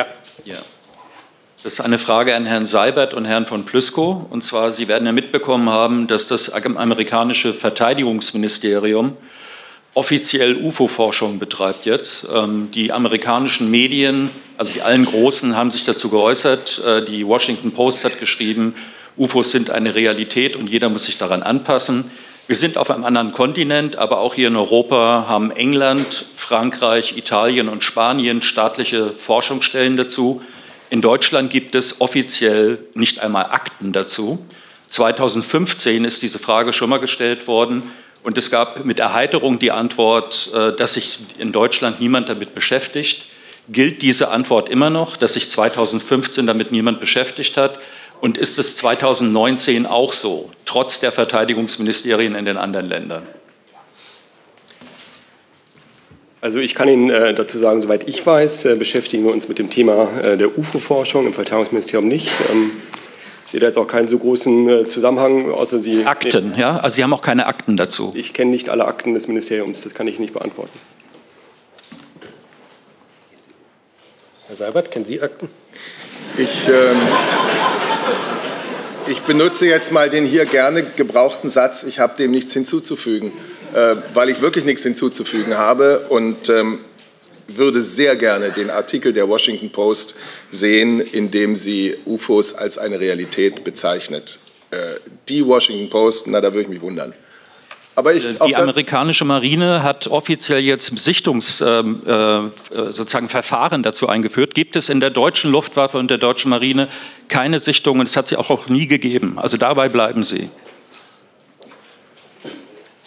[0.00, 0.06] Ja.
[0.54, 0.58] Ja.
[1.62, 4.24] Das ist eine Frage an Herrn Seibert und Herrn von Plüskow.
[4.30, 9.14] Und zwar, Sie werden ja mitbekommen haben, dass das amerikanische Verteidigungsministerium
[9.92, 12.26] offiziell UFO-Forschung betreibt jetzt.
[12.34, 16.80] Ähm, die amerikanischen Medien, also die allen Großen, haben sich dazu geäußert.
[16.86, 18.74] Äh, die Washington Post hat geschrieben,
[19.18, 22.10] UFOs sind eine Realität und jeder muss sich daran anpassen.
[22.50, 27.68] Wir sind auf einem anderen Kontinent, aber auch hier in Europa haben England, Frankreich, Italien
[27.68, 30.42] und Spanien staatliche Forschungsstellen dazu.
[30.90, 34.44] In Deutschland gibt es offiziell nicht einmal Akten dazu.
[34.88, 37.84] 2015 ist diese Frage schon mal gestellt worden
[38.24, 43.26] und es gab mit Erheiterung die Antwort, äh, dass sich in Deutschland niemand damit beschäftigt.
[43.68, 47.78] Gilt diese Antwort immer noch, dass sich 2015 damit niemand beschäftigt hat?
[48.20, 53.22] Und ist es 2019 auch so, trotz der Verteidigungsministerien in den anderen Ländern?
[56.42, 59.58] Also ich kann Ihnen äh, dazu sagen, soweit ich weiß, äh, beschäftigen wir uns mit
[59.58, 62.30] dem Thema äh, der UFO-Forschung im Verteidigungsministerium nicht.
[62.50, 62.72] Ähm,
[63.44, 66.04] ich sehe da jetzt auch keinen so großen Zusammenhang, außer Sie...
[66.04, 66.76] Akten, nee, ja?
[66.76, 68.12] Also Sie haben auch keine Akten dazu?
[68.14, 70.70] Ich kenne nicht alle Akten des Ministeriums, das kann ich nicht beantworten.
[74.46, 75.48] Herr Seibert, kennen Sie Akten?
[76.38, 76.96] Ich, ähm,
[79.10, 83.32] ich benutze jetzt mal den hier gerne gebrauchten Satz, ich habe dem nichts hinzuzufügen.
[83.72, 86.80] Äh, weil ich wirklich nichts hinzuzufügen habe und ähm,
[87.46, 90.16] würde sehr gerne den Artikel der Washington Post
[90.50, 94.40] sehen, in dem sie UFOs als eine Realität bezeichnet.
[94.72, 94.76] Äh,
[95.28, 97.14] die Washington Post, na, da würde ich mich wundern.
[97.96, 102.50] Aber ich, die amerikanische Marine hat offiziell jetzt Sichtungs, ähm, äh,
[102.92, 104.54] sozusagen Verfahren dazu eingeführt.
[104.54, 106.88] Gibt es in der deutschen Luftwaffe und der deutschen Marine
[107.28, 108.06] keine Sichtungen?
[108.06, 109.34] Das hat sie auch, auch nie gegeben.
[109.36, 110.50] Also dabei bleiben Sie.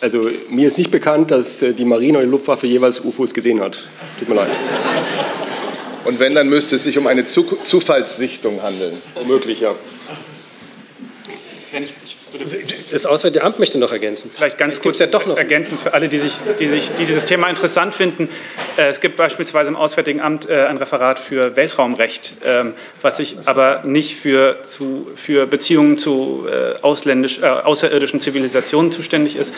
[0.00, 3.60] Also mir ist nicht bekannt, dass äh, die Marine oder die Luftwaffe jeweils UFOs gesehen
[3.60, 3.78] hat.
[4.18, 4.50] Tut mir leid.
[6.04, 8.94] Und wenn, dann müsste es sich um eine Zufallssichtung handeln.
[9.14, 9.74] Womöglich, ja.
[12.90, 14.30] Das Auswärtige Amt möchte noch ergänzen.
[14.34, 17.24] Vielleicht ganz kurz ja doch noch ergänzen für alle, die, sich, die, sich, die dieses
[17.24, 18.28] Thema interessant finden.
[18.76, 23.36] Äh, es gibt beispielsweise im Auswärtigen Amt äh, ein Referat für Weltraumrecht, ähm, was sich
[23.46, 29.54] aber nicht für, zu, für Beziehungen zu äh, ausländisch, außerirdischen Zivilisationen zuständig ist,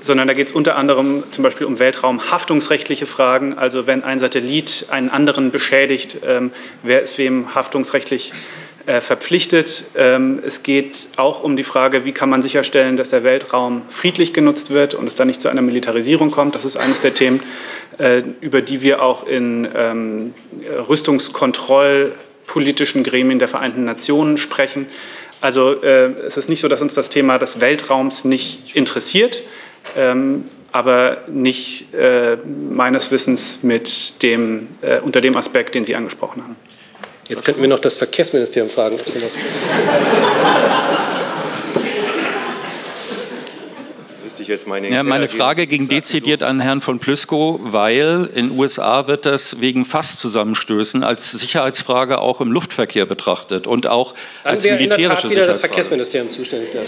[0.00, 3.56] sondern da geht es unter anderem zum Beispiel um Weltraumhaftungsrechtliche Fragen.
[3.56, 6.50] Also wenn ein Satellit einen anderen beschädigt, ähm,
[6.82, 9.84] wer ist wem haftungsrechtlich äh, verpflichtet.
[9.96, 14.32] Ähm, es geht auch um die Frage, wie kann man sicherstellen, dass der Weltraum friedlich
[14.32, 16.54] genutzt wird und es da nicht zu einer Militarisierung kommt.
[16.54, 17.42] Das ist eines der Themen,
[17.98, 20.34] äh, über die wir auch in ähm,
[20.88, 24.86] Rüstungskontrollpolitischen Gremien der Vereinten Nationen sprechen.
[25.40, 29.42] Also äh, es ist nicht so, dass uns das Thema des Weltraums nicht interessiert,
[29.96, 31.86] ähm, aber nicht
[32.44, 34.68] meines Wissens mit dem,
[35.04, 36.54] unter dem Aspekt, den Sie angesprochen haben.
[37.28, 38.96] Jetzt könnten wir noch das Verkehrsministerium fragen.
[38.96, 39.30] Ob Sie noch
[44.66, 49.26] meine, ja, meine Frage ging dezidiert an Herrn von Plüskow, weil in den USA wird
[49.26, 54.14] das wegen Fasszusammenstößen als Sicherheitsfrage auch im Luftverkehr betrachtet und auch
[54.44, 56.70] Dann als militärische in der Tat wieder das Verkehrsministerium zuständig.
[56.72, 56.80] Da.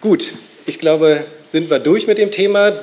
[0.00, 0.34] Gut,
[0.66, 2.72] ich glaube, sind wir durch mit dem Thema.